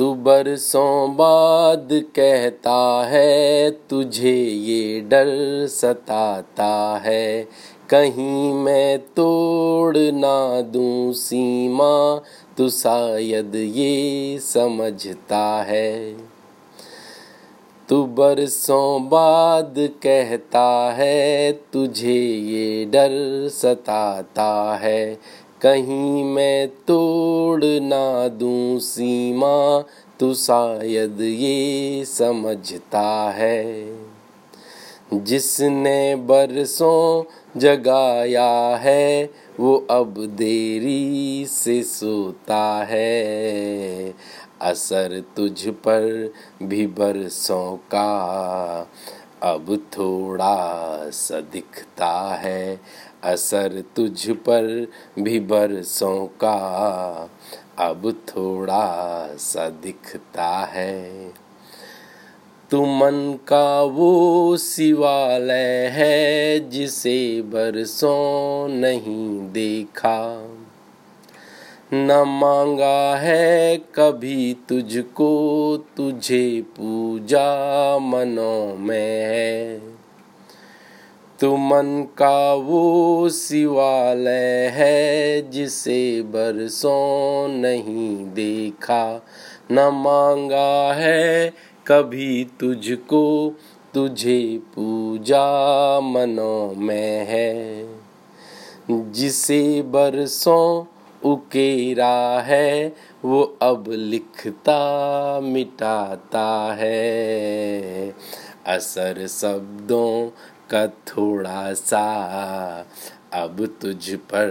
[0.00, 5.26] तू बरसों बाद कहता है, तुझे ये डर
[5.66, 7.48] सताता है।
[7.90, 12.20] कहीं मैं तोड़ ना दूँ सीमा,
[12.56, 16.16] तू शायद ये समझता है।
[17.88, 23.10] तू बरसों बाद कहता है, तुझे ये डर
[23.48, 25.18] सताता है।
[25.62, 29.84] कहीं मैं तोड़ ना दूँ सीमा,
[30.20, 33.96] तू शायद ये समझता है।
[35.14, 37.24] जिसने बरसों
[37.60, 44.14] जगाया है, वो अब देरी से सोता है।
[44.62, 48.30] असर तुझ पर भी बरसों का
[49.42, 50.56] अब थोड़ा
[51.10, 52.80] सा दिखता है।
[53.24, 54.86] असर तुझ पर
[55.18, 57.30] भी बरसों का
[57.78, 61.32] अब थोड़ा सा दिखता है।
[62.70, 70.48] तू मन का वो शिवालय है जिसे बरसों नहीं देखा।
[71.92, 79.80] न मांगा है कभी तुझको, तुझे पूजा मनों में है।
[81.40, 89.24] तू मन का वो शिवालय है जिसे बरसों नहीं देखा।
[89.70, 91.50] न मांगा है
[91.86, 93.54] कभी तुझको,
[93.94, 97.86] तुझे पूजा मनों में है।
[98.90, 100.89] जिसे बरसों
[101.24, 108.14] उकेरा है, वो अब लिखता, मिटाता है।
[108.66, 110.30] असर शब्दों
[110.70, 112.06] का थोड़ा सा
[113.32, 114.48] अब तुझ पर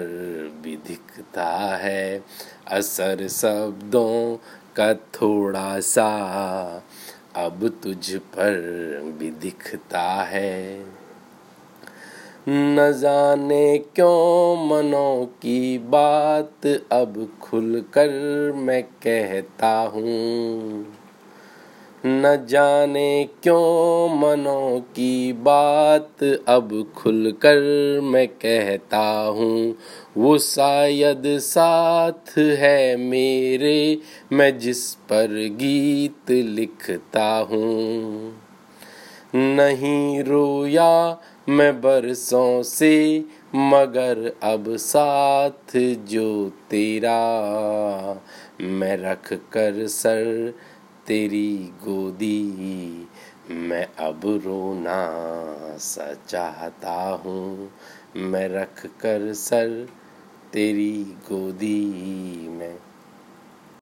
[0.62, 2.26] भी दिखता है।
[2.68, 4.38] असर शब्दों
[4.76, 6.10] का थोड़ा सा
[7.36, 8.52] अब तुझ पर
[9.20, 10.86] भी दिखता है।
[12.52, 18.10] न जाने क्यों मनों की बात अब खुलकर
[18.56, 20.86] मैं कहता हूँ।
[22.06, 27.60] न जाने क्यों मनों की बात अब खुल कर
[28.02, 29.76] मैं कहता हूँ।
[30.18, 34.00] वो शायद साथ है मेरे,
[34.32, 38.34] मैं जिस पर गीत लिखता हूँ।
[39.36, 47.20] नहीं रोया मैं बरसों से, मगर अब साथ जो तेरा,
[48.62, 50.54] मैं रख कर सर
[51.08, 53.08] तेरी गोदी।
[53.52, 55.10] मैं अब रोना
[55.78, 57.72] सा चाहता हूँ,
[58.18, 59.90] मैं रख कर सर
[60.54, 61.86] तेरी गोदी।
[62.50, 62.76] में